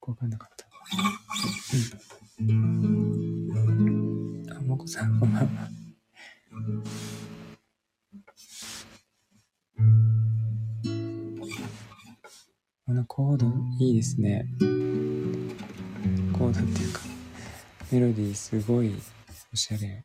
[0.00, 0.64] わかんなかった。
[4.54, 5.68] あ、もこさん、こんばんは。
[12.86, 13.46] このコード
[13.80, 14.46] いいですね。
[14.60, 17.00] コードっていうか、
[17.90, 18.94] メロディーすごい
[19.52, 20.04] おしゃれ。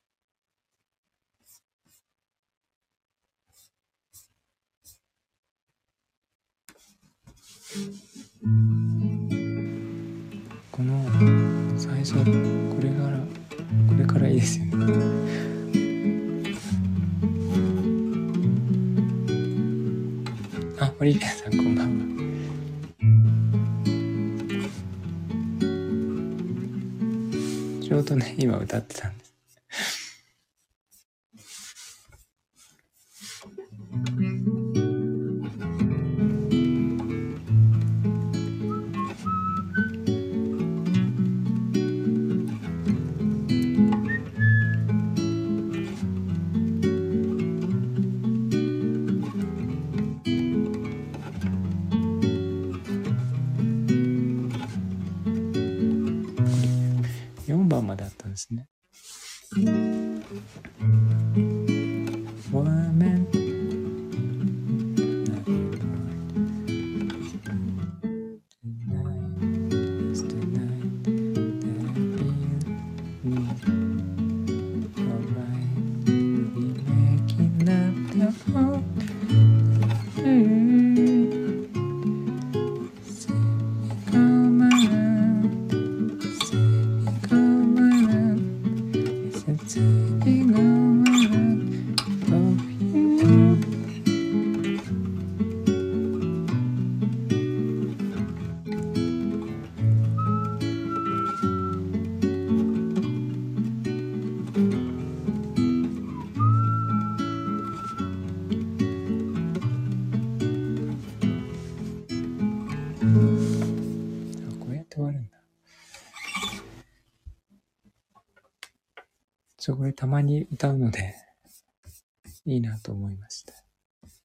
[122.47, 123.53] いいなと思いました。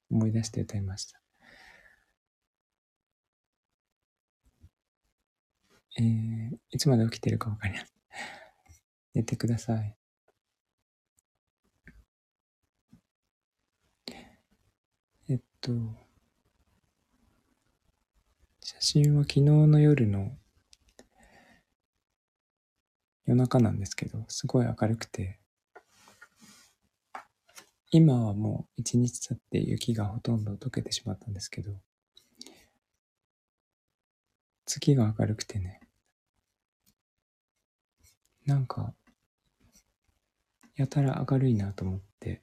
[0.09, 1.21] 思い出して歌いました。
[5.99, 7.89] えー、いつまで起きてるかわかりません。
[9.15, 9.97] 寝てください。
[15.29, 15.73] えっと、
[18.61, 20.31] 写真は昨日の夜の
[23.27, 25.42] 夜中なんですけど、すごい明るくて、
[27.95, 31.73] 今はもう一日経って雪がほとんど溶けてしまったんですけど、
[34.65, 35.79] 月が明るくてね、
[38.47, 38.95] なんか、
[40.75, 42.41] やたら明るいなと思って、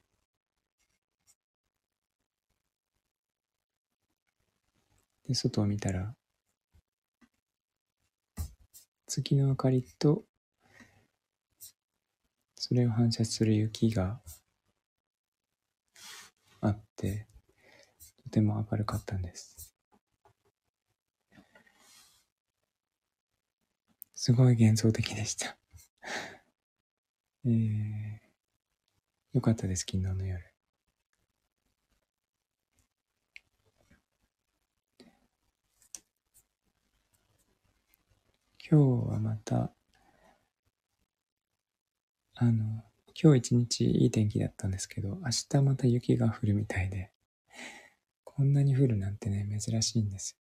[5.26, 6.14] で、外を見たら、
[9.08, 10.22] 月の明かりと、
[12.54, 14.20] それを反射する雪が
[16.60, 17.26] あって、
[18.24, 19.74] とても明るかったんです。
[24.14, 25.56] すごい幻想的でした
[27.46, 28.18] えー、
[29.32, 30.54] よかったです、昨日の夜。
[38.70, 39.72] 今日はまた、
[42.34, 42.89] あの、
[43.22, 47.10] 今日一日いい天気だったんですけど、明日また雪が降るみたいで、
[48.24, 50.38] こんなに降るなんてね、珍しいんです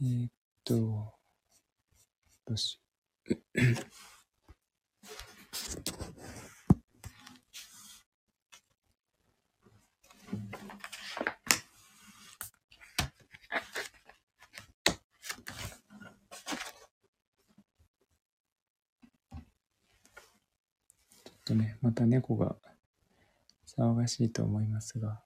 [0.00, 0.30] えー、っ
[0.64, 1.12] と、
[2.46, 2.78] どうし
[3.26, 4.13] よう。
[21.54, 22.56] ね、また猫が
[23.66, 25.20] 騒がしいと思いますが、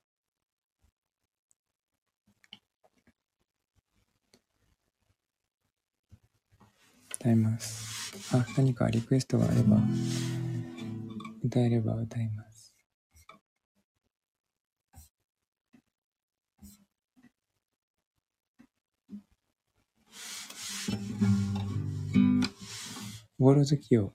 [7.14, 8.36] 歌います。
[8.36, 9.78] あ、何かリクエストがあれば、
[11.42, 12.75] 歌えれば歌います。
[23.38, 24.14] ボロ好きよ。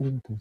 [0.00, 0.36] ありがとう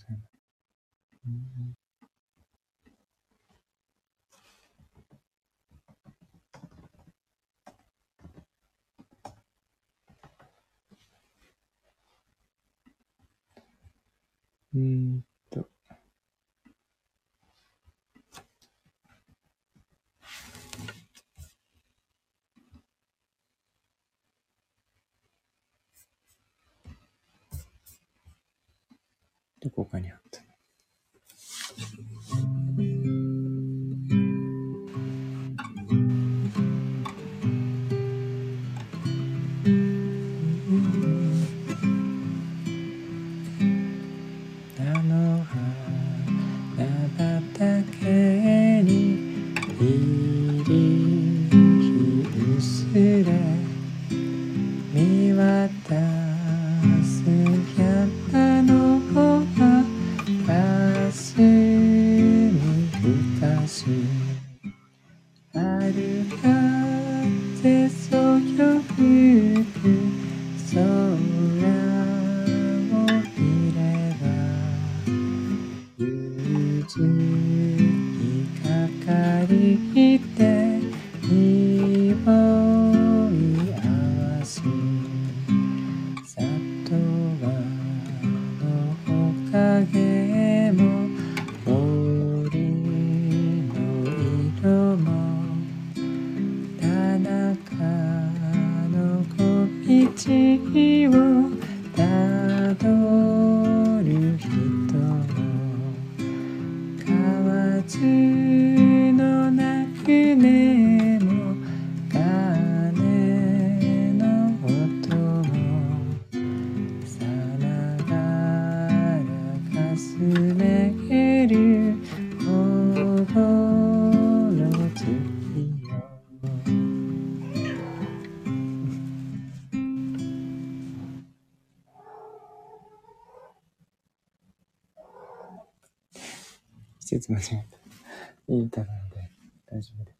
[137.05, 138.53] 季節間違えた。
[138.53, 139.29] いい歌なので
[139.67, 140.11] 大丈夫で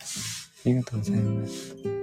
[0.00, 0.50] す。
[0.64, 1.95] ありがとうございます。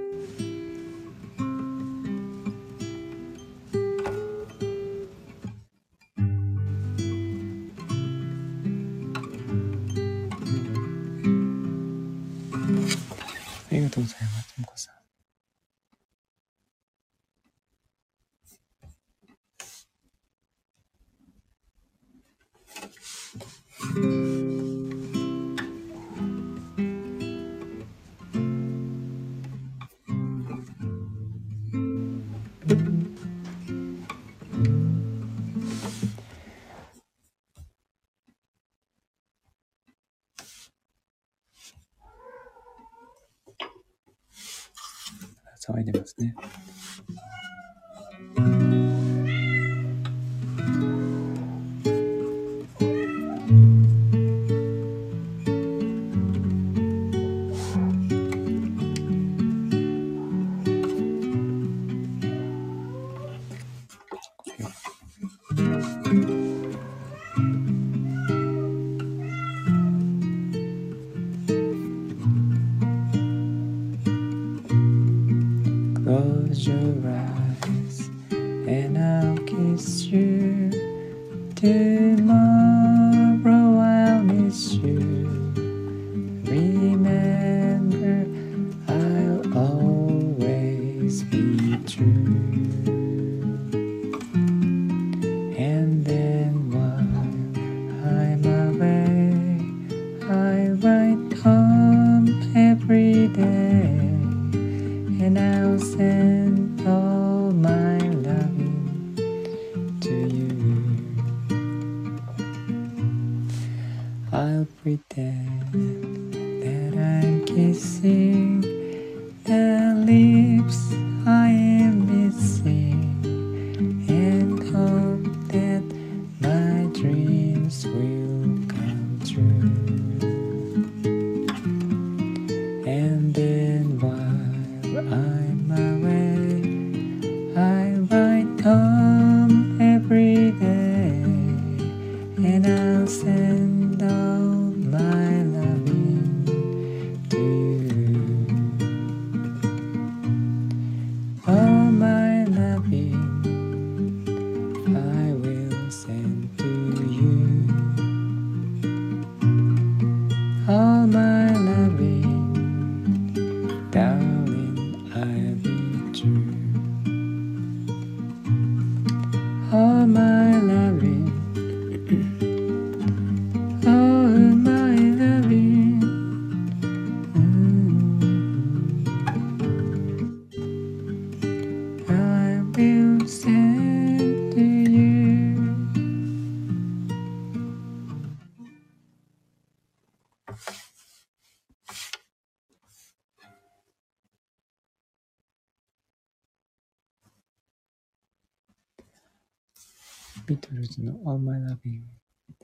[201.03, 202.03] の All My Loving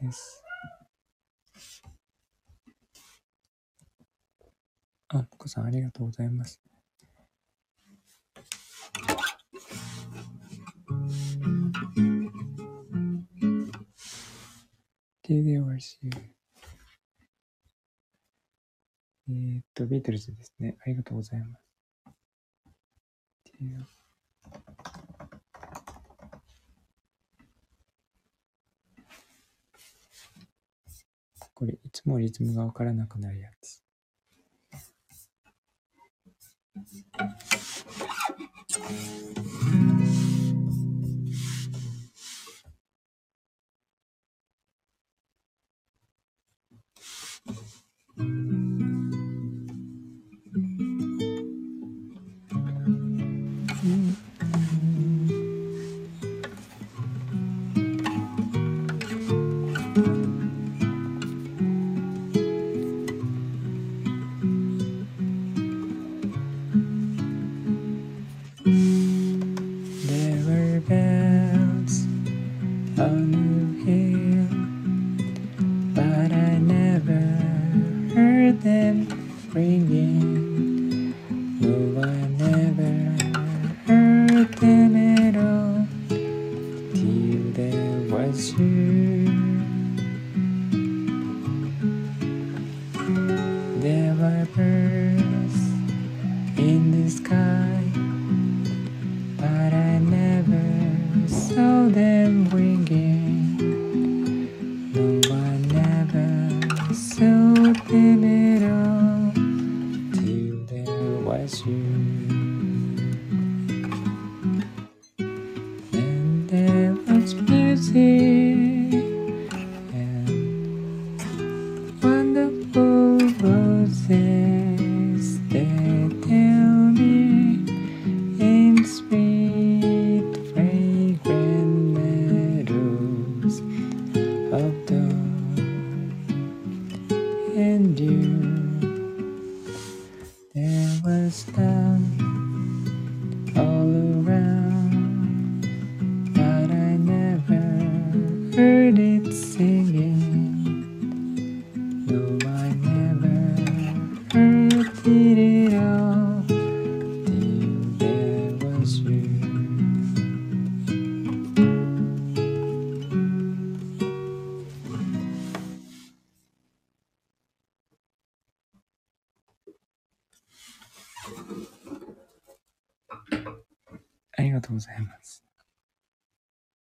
[0.01, 0.43] です。
[5.09, 6.61] あ、ポコさんありがとうございます。
[15.69, 15.99] おいし。
[19.29, 20.75] えー、っと、ビートルズですね。
[20.81, 21.57] ありがとうございま
[23.85, 23.98] す。
[32.19, 33.78] リズムがわからなくなるやつ。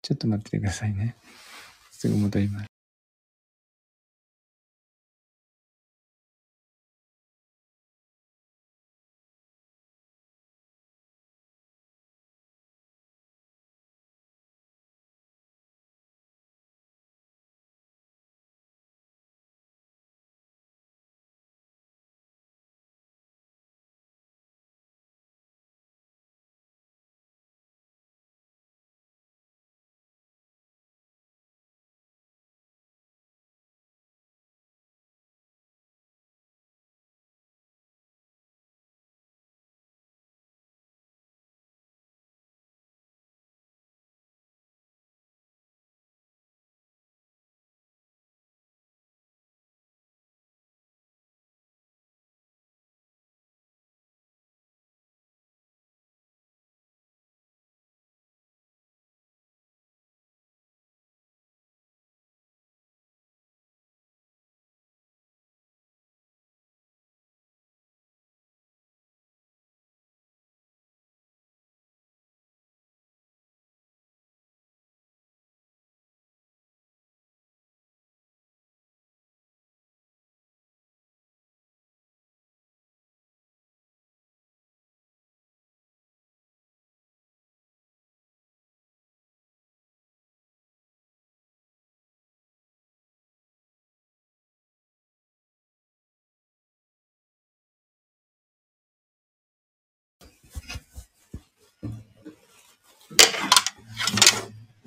[0.05, 1.15] ちょっと待っててくださいね。
[1.89, 2.74] すぐ戻ります。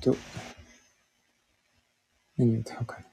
[0.00, 0.16] と、
[2.38, 3.04] 何を歌おうかな。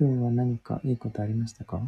[0.00, 1.80] 今日は何かいいことありましたか？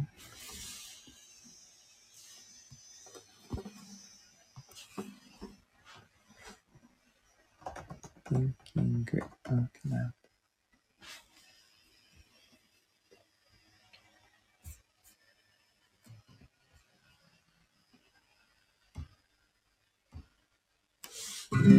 [21.63, 21.69] リ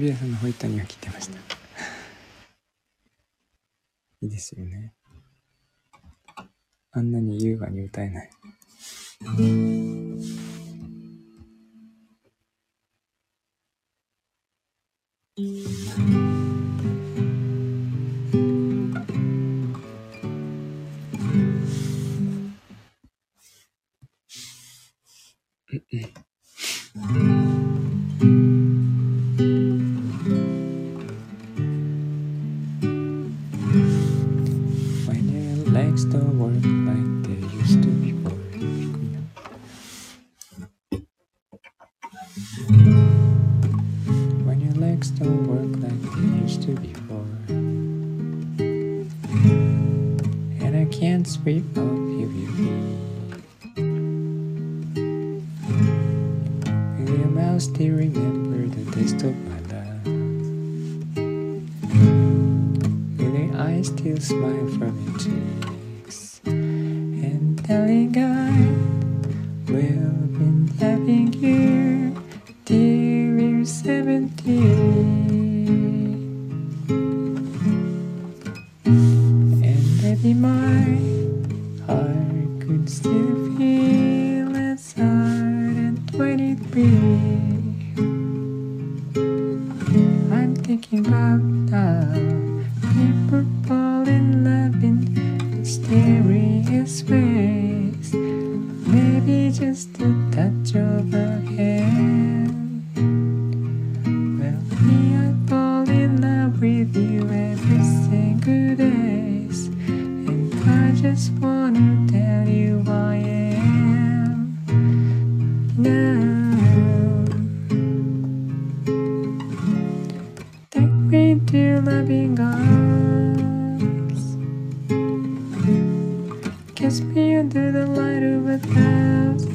[0.00, 1.38] ビアさんのホイットニーは切ってました。
[4.20, 4.94] いいですよね。
[6.90, 8.30] あんなに優雅に歌えない。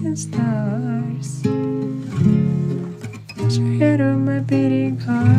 [0.09, 1.43] the stars.
[3.79, 5.38] head of my beating heart.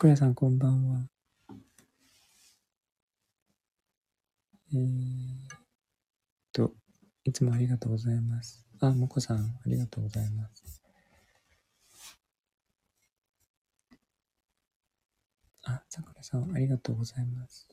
[0.00, 1.06] 桜さん、こんばんは。
[4.72, 4.80] えー、
[6.54, 6.72] と、
[7.24, 8.64] いつもありがとうございます。
[8.80, 10.82] あ、もこさん、ありがとうございます。
[15.64, 17.68] あ、さくらさん、ありがとうございます。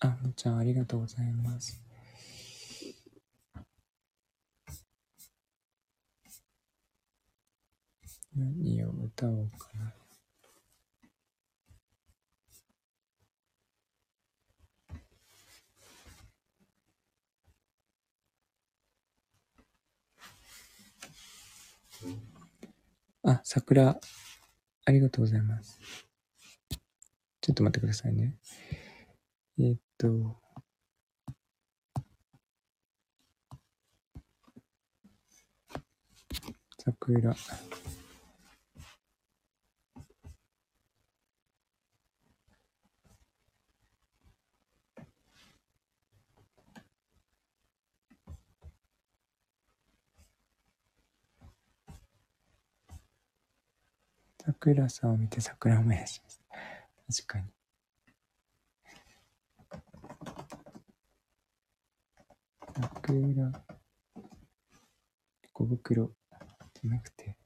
[0.00, 1.85] あ、もちゃん、ありがとうございます。
[8.36, 9.94] 何を歌おうかな。
[23.32, 23.98] あ、桜、
[24.84, 25.80] ありがとうございます。
[27.40, 28.36] ちょっと待ってくださいね。
[29.58, 30.36] え、っと、
[36.78, 37.34] 桜。
[54.46, 56.44] 桜さんを見て桜を目い出しました。
[57.12, 57.44] 確かに。
[62.74, 63.64] 桜、
[65.52, 66.12] 小袋
[66.74, 67.36] じゃなくて、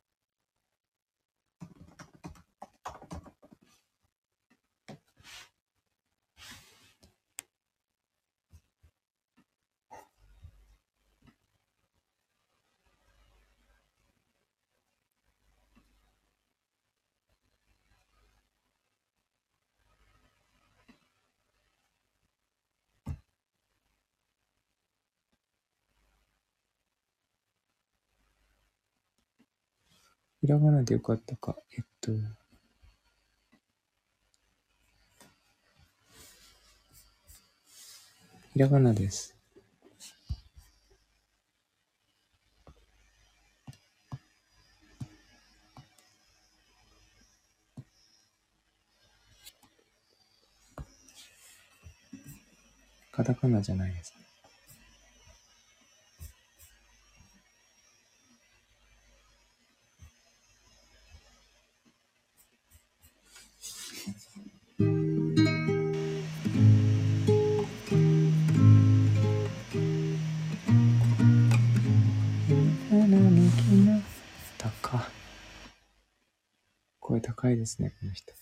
[30.40, 32.12] ひらがなでよかったかえっと
[38.52, 39.36] ひらがなです。
[53.12, 54.19] カタカナじゃないです。
[77.10, 78.32] 声高いですね、この人。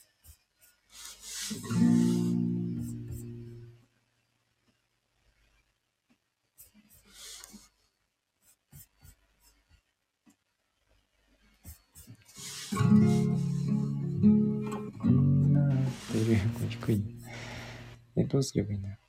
[15.54, 17.02] なあ、っていう低い。
[18.16, 19.07] え、どうすればいいんだ？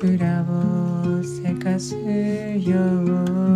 [0.00, 3.47] 僕らをせかすよう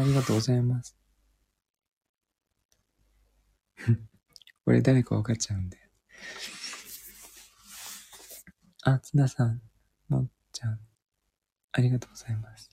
[0.00, 0.96] あ、りがとうございます。
[4.64, 5.78] これ誰か分かっちゃうんで。
[8.82, 9.60] あ、津田さん、
[10.08, 10.80] のっちゃん、
[11.72, 12.69] ありがとうございます。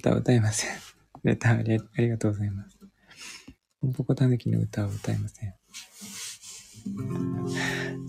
[0.00, 0.70] 歌は歌いません。
[1.24, 2.78] レターありがとうございます。
[3.82, 5.54] ポンポコタヌキの歌は歌いません。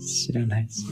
[0.00, 0.86] 知らないし。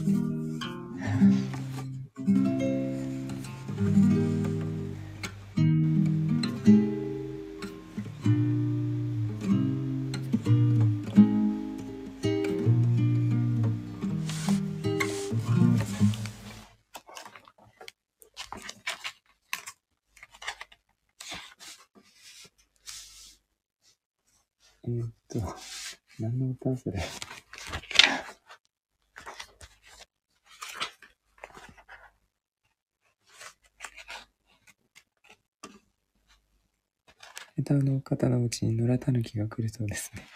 [39.35, 40.27] に野良タヌキが来るそうですね。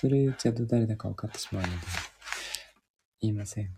[0.00, 1.74] それ言っちゃうと誰だか分かってしまうので、
[3.20, 3.70] 言いませんが。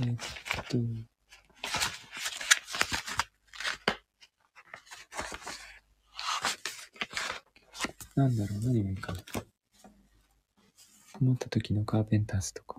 [0.00, 0.16] えーっ
[0.68, 0.78] と、
[8.16, 9.20] なんだろう、何がいいかな。
[11.20, 12.71] 思った時のカーペンターズとか。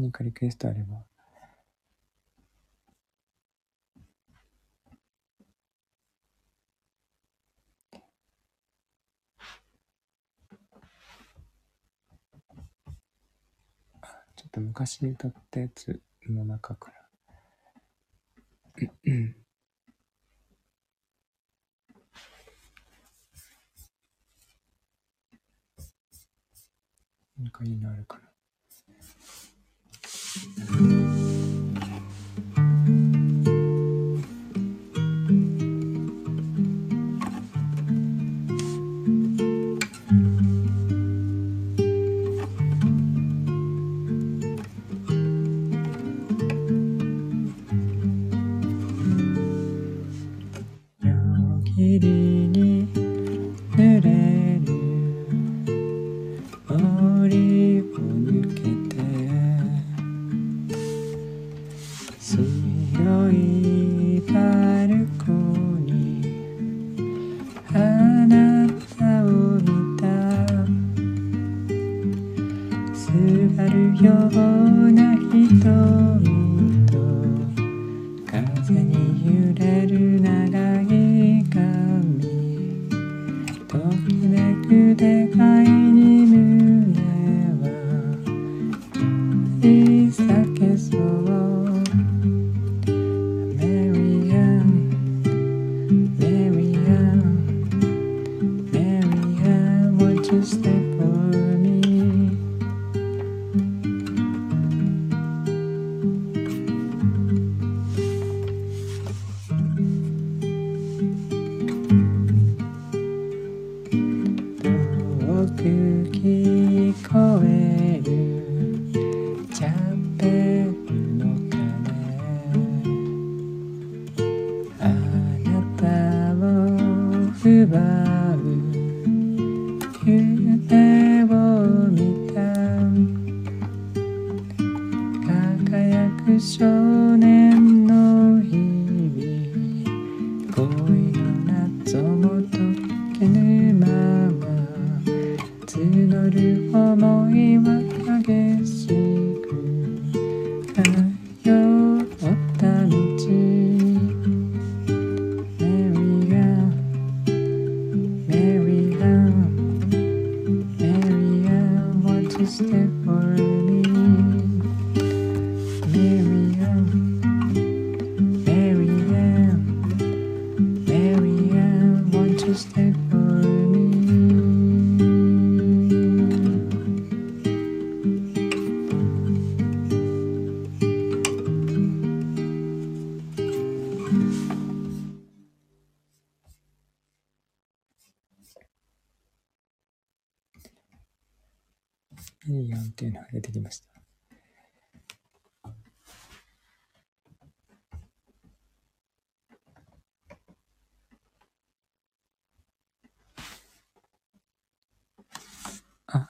[0.00, 1.04] 何かリクエストあれば。
[14.02, 17.08] あちょっと昔歌ったやつの中から。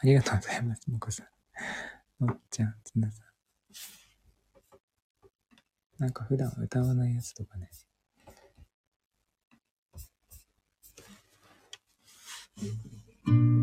[0.00, 1.24] ありがとうございます、もこさ
[2.20, 2.24] ん。
[2.24, 3.26] もっちゃん、つなさん。
[5.98, 7.68] なんか普段歌わないやつとかね。
[13.26, 13.57] うん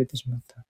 [0.00, 0.66] れてしまった。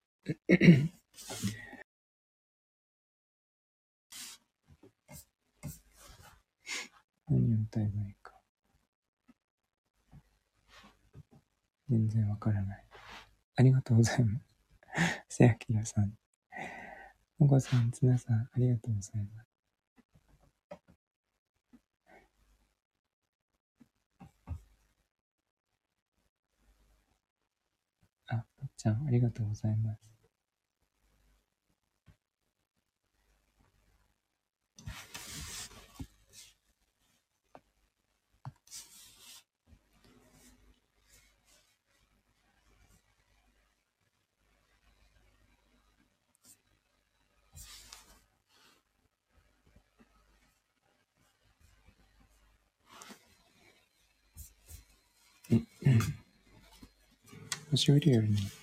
[7.29, 8.35] 何を歌えばいいか。
[11.89, 12.85] 全然わからない。
[13.57, 14.45] ありがとうございます。
[15.29, 16.13] せやきらさん。
[17.39, 19.50] もこさん、つなさん、ありがとうございます。
[28.81, 30.01] ちゃん、ありがとうございます。
[57.73, 58.60] 星降りよりね。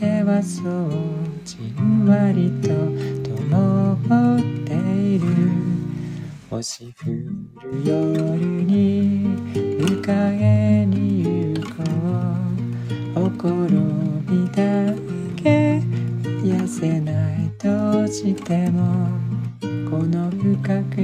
[0.00, 0.90] 思い出はそう
[1.44, 2.70] じんわりと
[3.50, 5.26] 灯っている
[6.48, 7.34] 星降る
[7.84, 8.00] 夜
[8.64, 9.26] に
[9.78, 10.02] 迎
[10.40, 11.82] えに行こ
[13.14, 13.66] うほころ
[14.26, 14.94] びだ
[15.36, 15.82] け
[16.42, 17.12] 痩せな
[17.44, 19.06] いとしても
[19.90, 20.96] この深く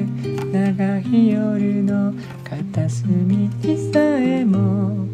[0.50, 5.06] 長い夜の片隅にさえも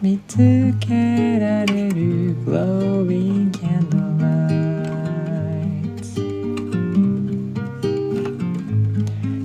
[0.00, 0.36] 見つ
[0.78, 6.16] けられる Glowing candlelights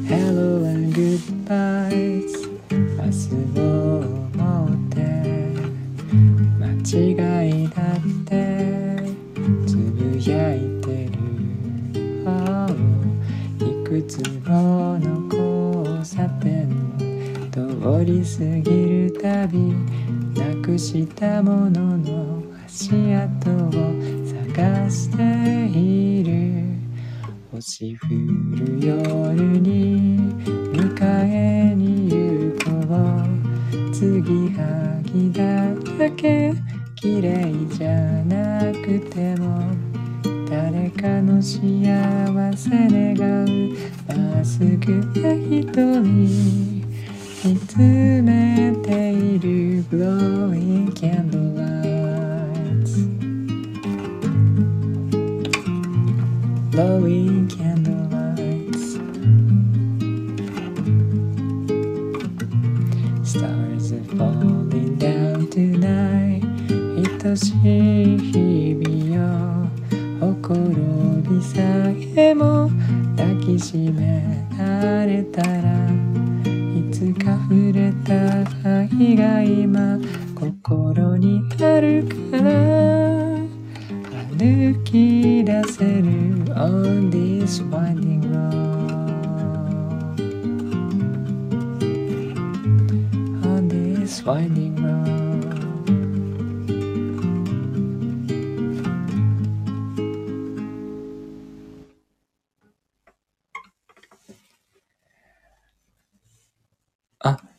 [0.08, 2.48] Hello and goodbyes.
[2.72, 5.04] 明日を思って。
[6.58, 7.12] 間違
[7.50, 9.04] いだって。
[9.68, 11.20] つぶやいてる。
[12.26, 12.72] Oh
[13.60, 16.72] いくつもの交差点。
[17.52, 17.60] を通
[18.06, 19.76] り過ぎるたび。
[20.40, 22.03] なくしたもの。
[22.94, 23.33] の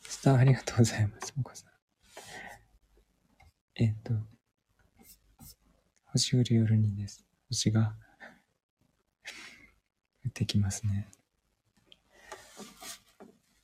[0.07, 1.33] スターありがとうございます。
[1.35, 1.69] もこさん。
[3.75, 4.13] えっと、
[6.05, 7.25] 星降る夜にです。
[7.49, 7.95] 星が
[10.23, 11.09] 降ってきますね。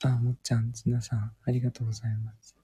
[0.04, 2.56] あ、もっちゃん、つなさん、ありがとうございます。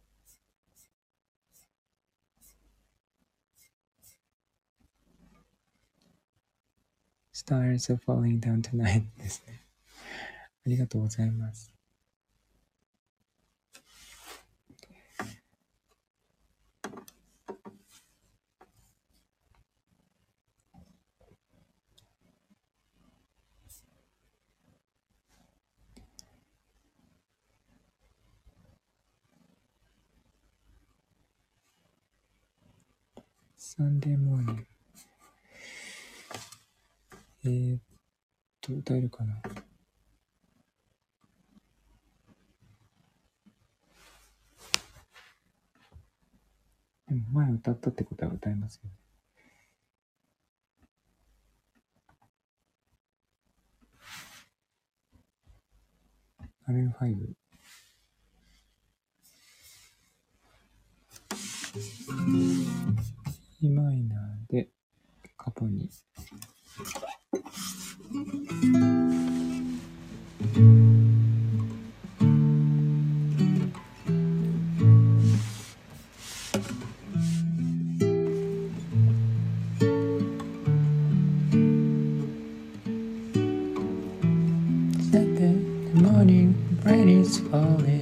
[7.32, 9.62] Stars are falling down tonight ですね。
[10.66, 11.77] ありがとうございます。
[33.78, 34.66] サンデーモーニング。
[37.46, 37.82] えー、っ
[38.60, 39.40] と、歌えるかな？
[47.08, 48.96] でも前歌ったってことは歌えますよね。
[56.66, 57.36] マファイ5。
[62.10, 62.77] Thank you.
[63.60, 64.70] E マイナーで
[65.36, 65.90] カポニ
[85.12, 85.56] Sunday,
[85.96, 86.54] the morning
[86.84, 87.97] rain is falling.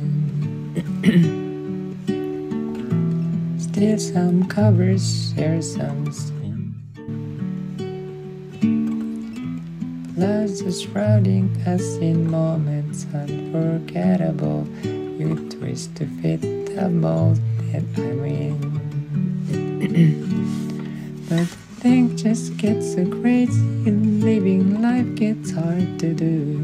[3.96, 6.76] Still some covers share some sin.
[10.18, 14.68] Love's is shrouding us in moments unforgettable.
[14.84, 17.40] You twist to fit the mold
[17.72, 18.60] that I'm in.
[21.30, 21.48] but
[21.80, 26.58] things just get so crazy, living life gets hard to do.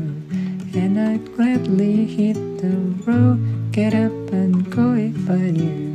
[0.75, 2.75] And I'd gladly hit the
[3.09, 5.90] road, get up and go if I knew.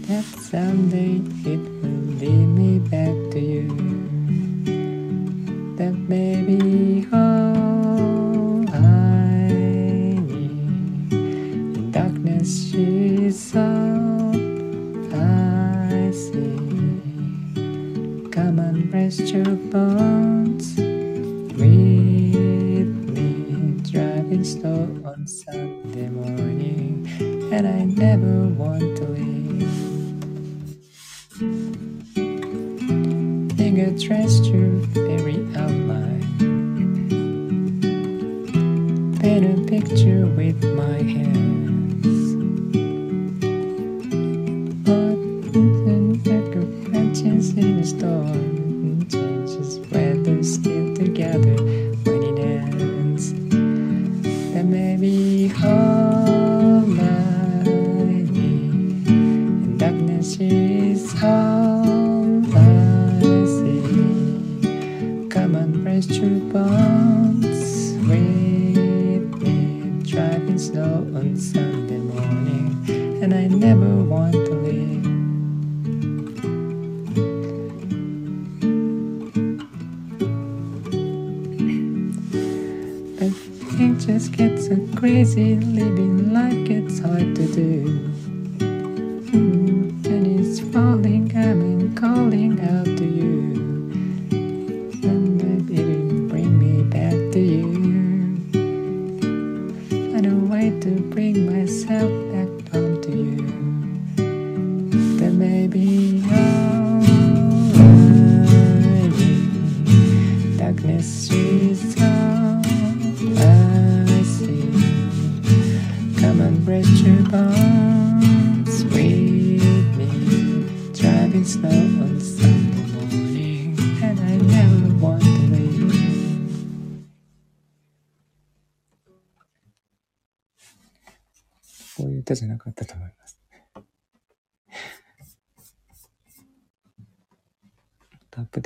[0.07, 1.19] That someday
[1.51, 1.76] it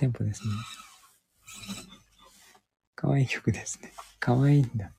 [0.02, 0.54] テンポですね。
[2.96, 3.94] 可愛い曲ですね。
[4.20, 4.92] 可愛いんだ。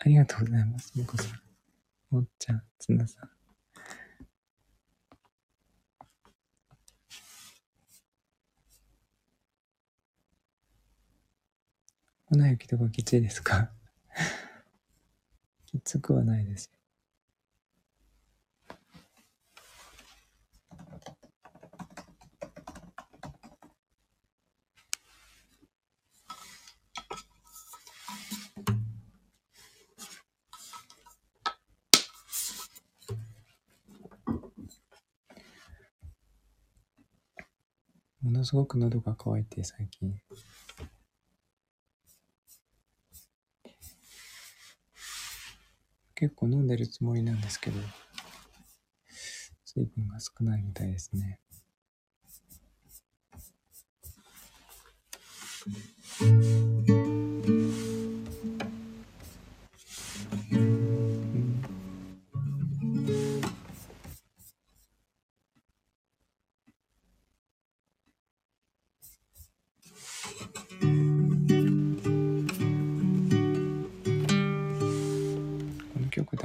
[0.00, 0.92] ありがとうございます。
[0.98, 1.40] もこさん。
[2.14, 3.30] もっちゃん、つなさん。
[12.26, 13.70] 粉雪とかきついですか？
[15.66, 16.83] きつくはないですよ。
[38.44, 40.20] すごく喉が渇いて最近。
[46.14, 47.78] 結構飲んでるつもりなんですけど、
[49.64, 51.40] 水分が少ないみたいですね。
[56.22, 56.63] うん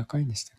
[0.09, 0.57] 高いんでしたっ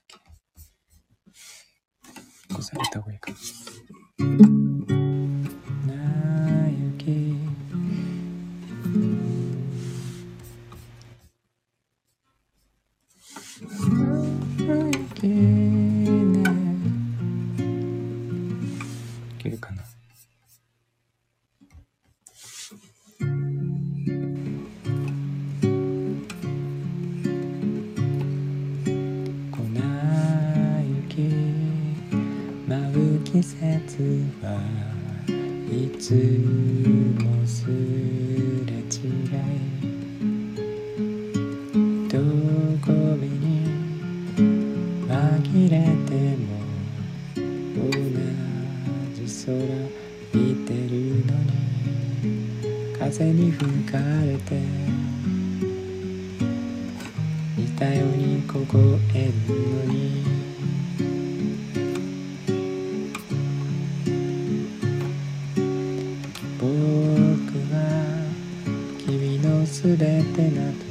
[69.82, 70.89] 忘れてなと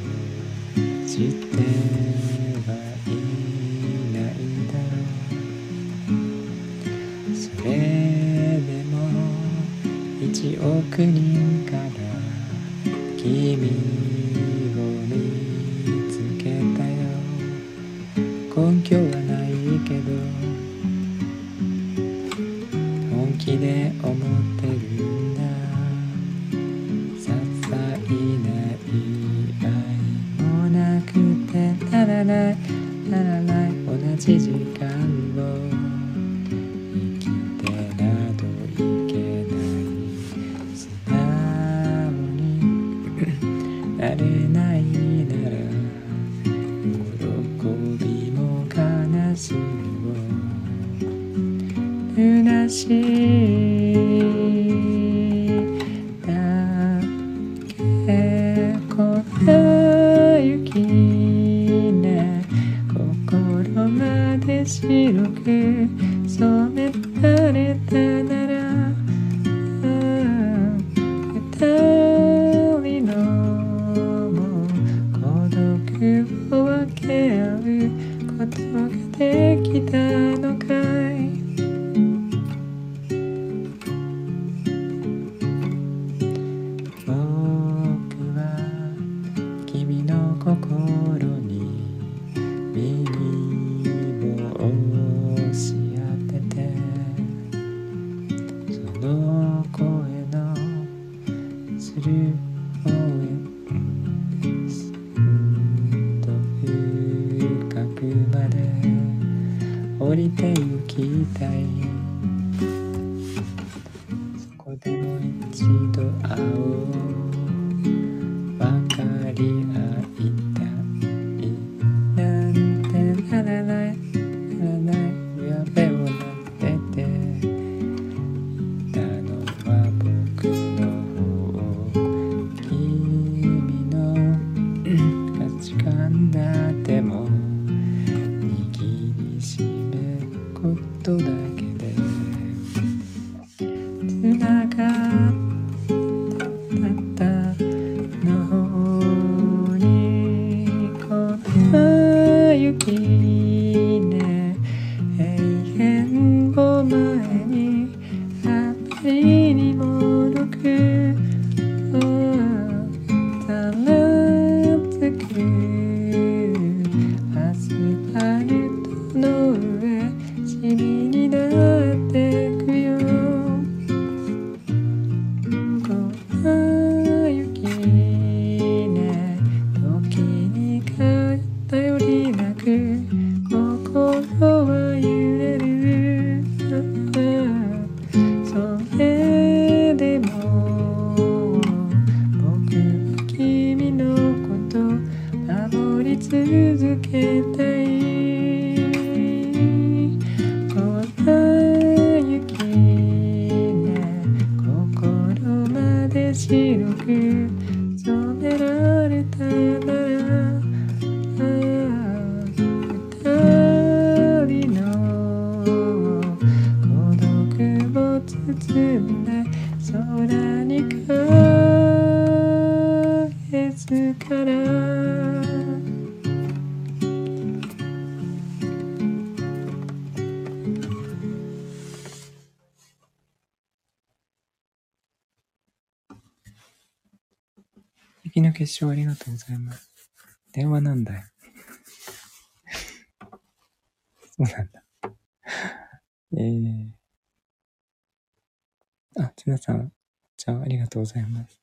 [251.00, 251.62] とうございます。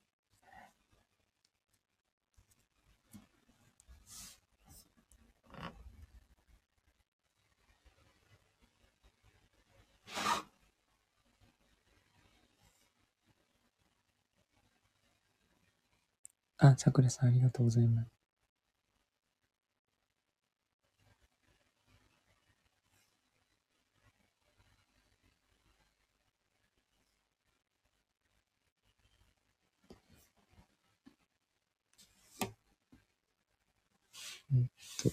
[16.59, 18.26] あ、さくらさん、ありがとうございます。
[34.55, 34.63] えっ
[35.03, 35.11] と。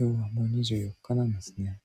[0.00, 1.80] 今日はもう24日なんですね。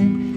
[0.00, 0.29] time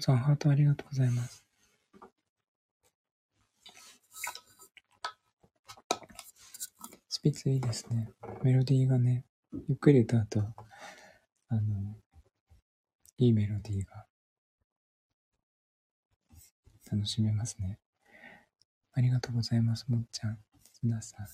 [0.00, 1.44] さん、ハートありがとうございます。
[7.08, 8.10] スピッツいいですね。
[8.42, 9.24] メロディーがね、
[9.68, 10.40] ゆっくり歌うと、
[11.48, 11.60] あの、
[13.18, 14.06] いいメロディーが
[16.90, 17.78] 楽しめますね。
[18.92, 20.38] ありがとうございます、もっちゃん。
[20.72, 21.26] つなさん。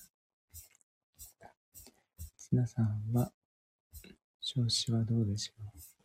[2.37, 3.31] つなさんは、
[4.41, 5.97] 調子はどうでしょう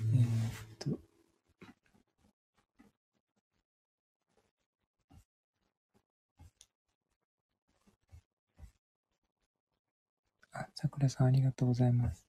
[0.00, 0.98] えーっと、
[10.52, 12.26] あ、さくらさんありがとうございます。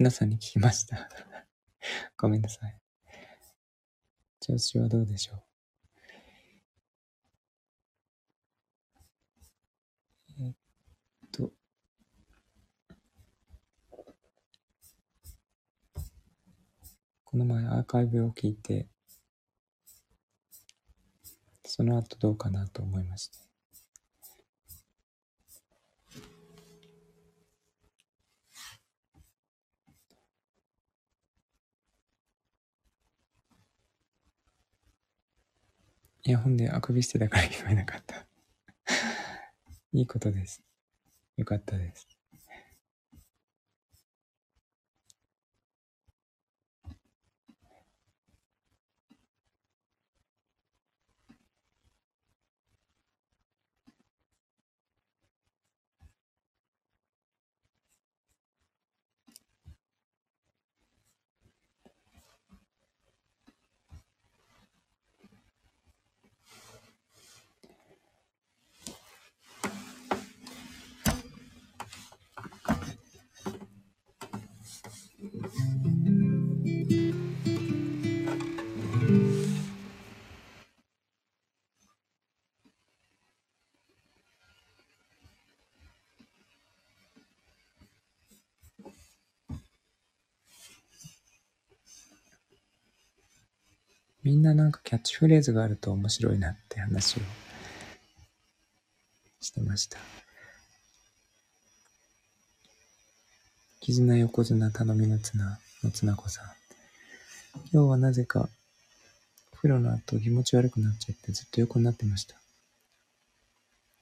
[0.00, 1.08] 皆さんに聞きました。
[2.18, 2.76] ごめんなさい。
[4.40, 5.42] 調子はどうでしょう
[10.40, 10.54] えーっ
[11.30, 11.52] と、
[17.32, 18.88] この前アーカイブを聞いて、
[21.64, 23.38] その後どうかなと思いまして。
[36.24, 38.26] イヤホンであくびしてたから聞こえなかった。
[39.94, 40.62] いいことです。
[41.38, 42.06] よかったです。
[94.32, 97.20] みんななんかキャッチフレーズがあると面白いなって話を
[99.42, 99.98] してました。
[103.80, 106.46] 絆横綱頼みの綱の綱子さん。
[107.74, 108.48] 今日はなぜか
[109.52, 112.34] お風呂の後気持ち悪くなっちゃってずっと横になってました。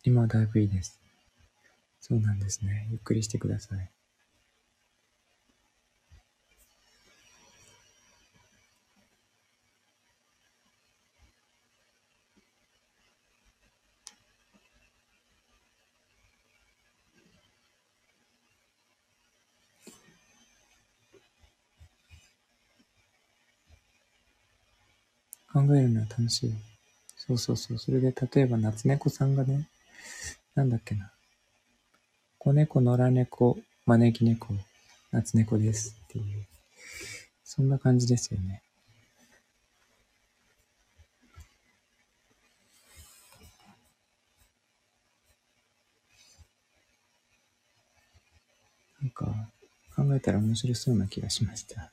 [0.04, 1.00] 今はだいぶいいです。
[2.00, 2.86] そうなんですね。
[2.92, 3.90] ゆっくりしてください。
[25.60, 26.54] 考えるのは楽しい。
[27.16, 27.78] そうそうそう。
[27.78, 29.68] それで、例えば、夏猫さんがね、
[30.54, 31.12] なんだっけな。
[32.38, 34.54] 子猫、野良猫、招き猫、
[35.12, 36.46] 夏猫ですっていう。
[37.44, 38.62] そんな感じですよね。
[49.02, 49.26] なんか、
[49.94, 51.90] 考えたら面白そうな気がしました。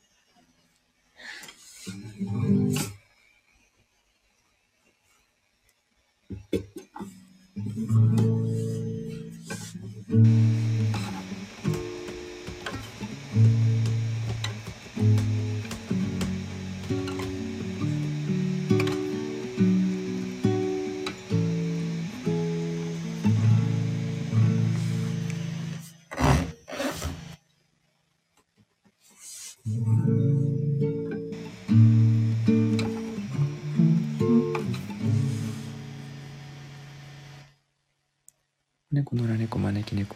[6.30, 8.27] フフフフ。
[39.68, 40.16] 招き猫。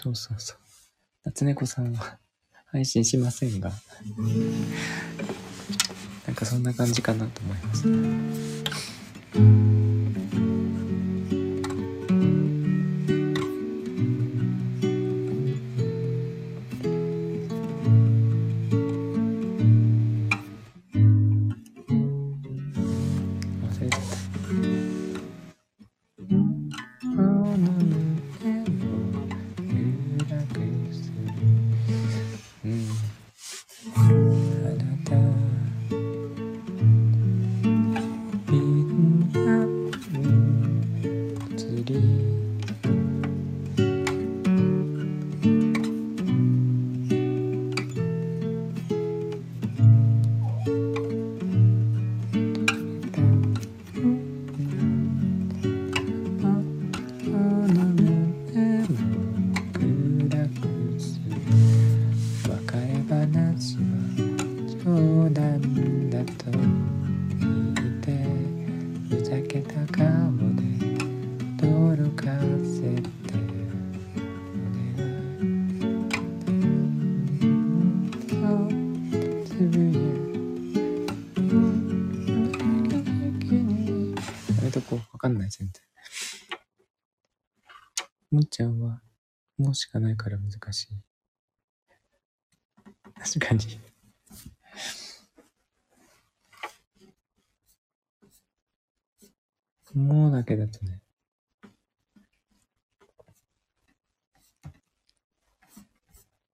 [0.00, 0.58] そうそうそう。
[1.24, 2.18] 夏猫さんは
[2.66, 3.70] 配信しませんが、
[6.26, 7.88] なんかそんな感じかなと思います。
[7.88, 8.57] ね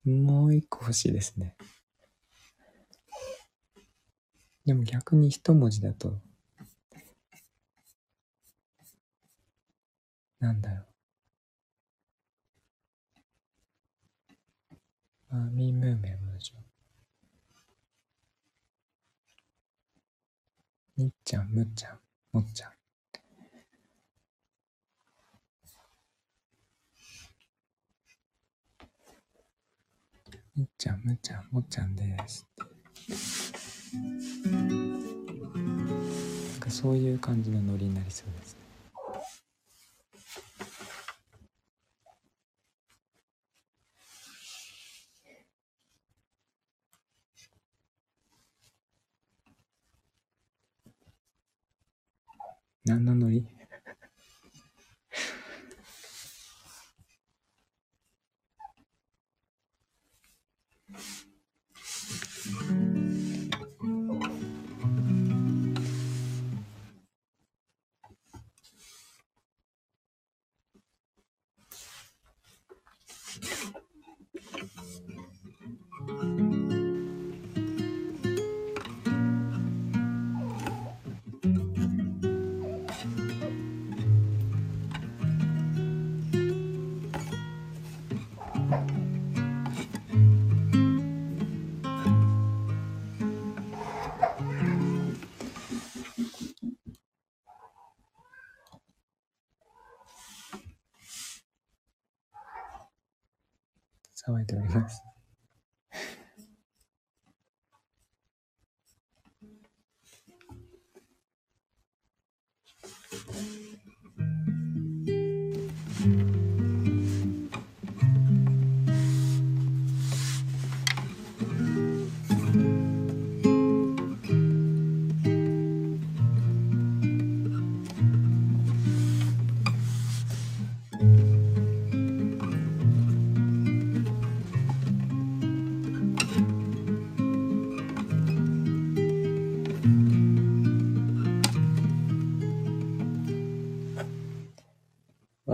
[0.04, 1.56] もう一個欲しいですね。
[4.66, 6.20] でも逆に一文字だと、
[10.40, 10.82] なんだろ
[15.30, 15.34] う。
[15.34, 16.58] マミムーメンもでしょ。
[20.96, 21.98] にっちゃん、むっちゃん、
[22.32, 22.73] もっちゃん。
[30.56, 32.74] にっちゃん、むっちゃん、もっちゃんですって。
[34.52, 34.58] な
[36.56, 38.60] んかそういう感じのノリになりそうですね。
[52.84, 53.44] 何のノリ
[104.26, 105.13] 騒いでおります。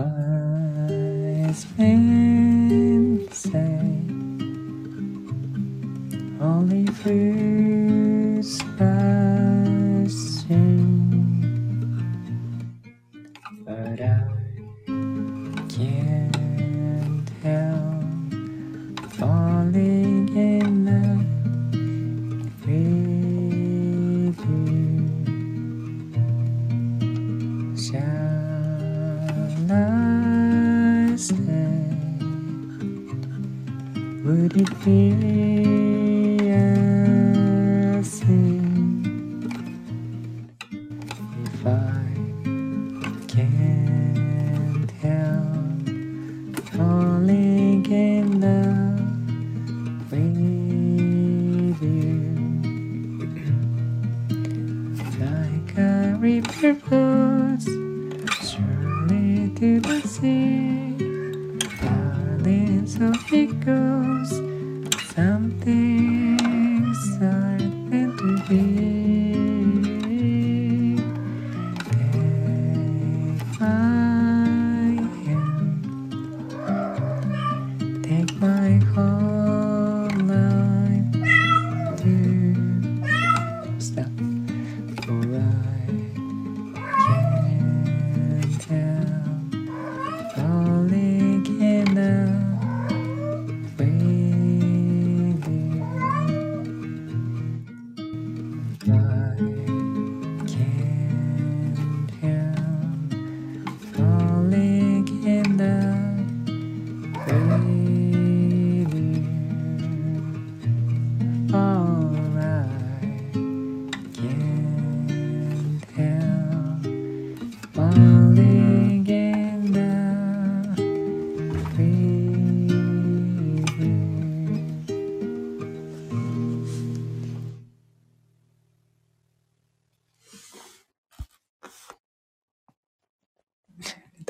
[0.03, 2.00] wise man.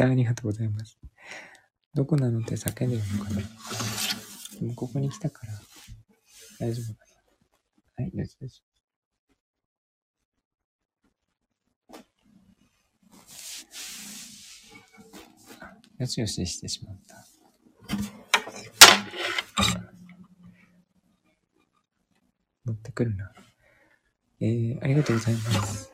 [0.01, 0.99] ターありがとうございます。
[1.93, 3.37] どこなのって叫んでるのかな？
[3.37, 5.53] でもここに来たから
[6.59, 7.05] 大丈夫か
[7.99, 8.63] なはい、よしよし。
[15.99, 17.27] よしよししてしまった。
[22.65, 23.33] 乗ってくるな。
[24.41, 25.93] えー、ありがとうございます。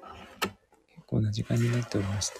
[0.94, 2.36] 結構な時間になっておりました。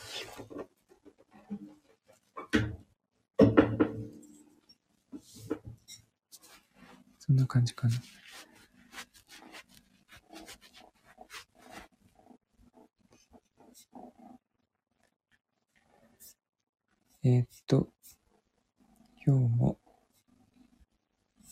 [7.27, 7.95] そんな感じかな。
[17.25, 17.89] えーっと、
[19.27, 19.79] 今日も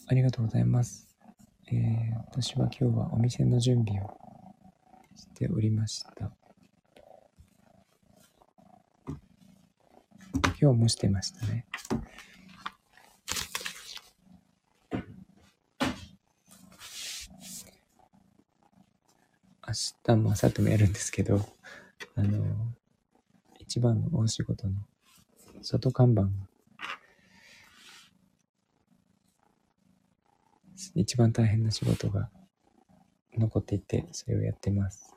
[0.06, 1.08] ありがとうございます。
[1.66, 4.16] えー私は今日はお店の準備を
[5.14, 6.32] しておりました。
[10.60, 11.66] 今日もしてましたね。
[19.74, 21.44] 明日も明後日もやるんですけど、
[22.14, 22.44] あの、
[23.58, 24.74] 一番の大仕事の
[25.62, 26.28] 外看板が
[30.94, 32.30] 一番大変な仕事が
[33.36, 35.12] 残っていて、それをやってます。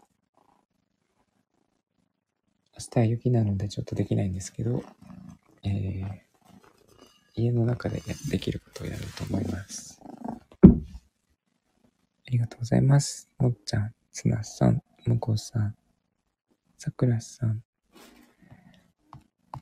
[2.79, 4.83] 明日は雪なのでちょっとできないんですけど、
[5.63, 6.27] えー
[7.39, 10.01] 家の中でやできることをやろうと思います。
[12.27, 13.29] ありがとうございます。
[13.39, 15.75] のっちゃん、つなさん、むこさん、
[16.75, 17.61] さくらさん、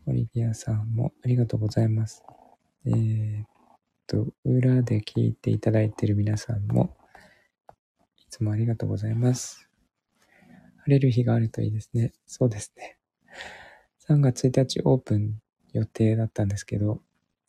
[0.07, 2.23] オリビアさんもありがとうございます。
[2.85, 3.47] えーっ
[4.07, 6.95] と、裏で聞いていただいている皆さんも、
[8.17, 9.69] いつもありがとうございます。
[10.85, 12.13] 晴れる日があるといいですね。
[12.25, 12.97] そうですね。
[14.07, 15.41] 3月1日オープン
[15.73, 17.01] 予定だったんですけど、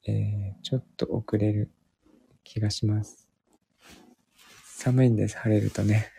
[0.08, 1.70] えーちょっと遅れる
[2.42, 3.28] 気がします。
[4.64, 6.15] 寒いんです、晴れるとね。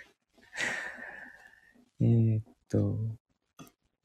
[2.01, 2.97] えっと、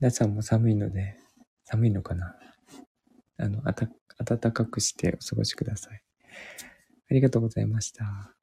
[0.01, 1.17] 皆さんも寒いので、
[1.65, 2.39] 寒いのかな？
[3.39, 3.89] あの、あた、
[4.25, 6.03] 暖かくしてお過ごしください。
[7.11, 8.35] ありがとうございました。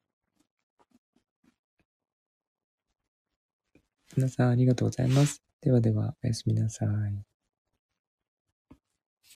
[4.16, 5.42] 皆さんありがとうございます。
[5.60, 7.29] ではでは、おやすみなさい。